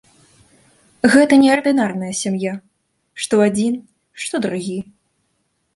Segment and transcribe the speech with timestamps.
[1.15, 2.53] Гэта неардынарная сям'я,
[3.27, 3.73] што адзін,
[4.27, 4.79] што другі.